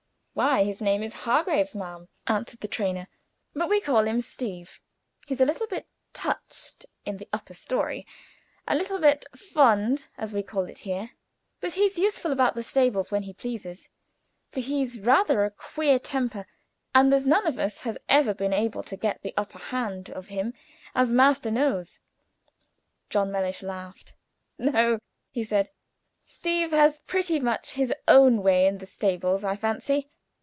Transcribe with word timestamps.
"Why, 0.33 0.63
his 0.63 0.79
name 0.79 1.03
is 1.03 1.13
Hargraves, 1.13 1.75
ma'am," 1.75 2.07
answered 2.25 2.61
the 2.61 2.67
trainer; 2.69 3.07
"but 3.53 3.67
we 3.69 3.81
call 3.81 4.05
him 4.07 4.21
Steeve. 4.21 4.79
He's 5.27 5.41
a 5.41 5.45
little 5.45 5.67
bit 5.67 5.87
touched 6.13 6.85
in 7.05 7.17
the 7.17 7.27
upper 7.33 7.53
story 7.53 8.07
a 8.65 8.73
little 8.73 8.97
bit 8.97 9.25
'fond,' 9.37 10.07
as 10.17 10.33
we 10.33 10.41
call 10.41 10.65
it 10.69 10.79
here; 10.79 11.11
but 11.59 11.73
he's 11.73 11.97
useful 11.99 12.31
about 12.31 12.55
the 12.55 12.63
stables 12.63 13.11
when 13.11 13.23
he 13.23 13.33
pleases, 13.33 13.89
for 14.49 14.61
he's 14.61 15.01
rather 15.01 15.43
a 15.43 15.51
queer 15.51 15.99
temper, 15.99 16.47
and 16.95 17.11
there's 17.11 17.27
none 17.27 17.45
of 17.45 17.59
us 17.59 17.79
has 17.79 17.97
ever 18.07 18.33
been 18.33 18.53
able 18.53 18.83
to 18.83 18.95
get 18.95 19.21
the 19.21 19.33
upper 19.35 19.59
hand 19.59 20.09
of 20.09 20.29
him, 20.29 20.53
as 20.95 21.11
master 21.11 21.51
knows." 21.51 21.99
John 23.09 23.33
Mellish 23.33 23.61
laughed. 23.61 24.15
"No," 24.57 24.97
he 25.29 25.43
said; 25.43 25.69
"Steeve 26.25 26.71
has 26.71 26.99
pretty 26.99 27.39
much 27.39 27.71
his 27.71 27.93
own 28.07 28.41
way 28.41 28.65
in 28.65 28.77
the 28.77 28.87
stables, 28.87 29.43
I 29.43 29.57
fancy. 29.57 30.07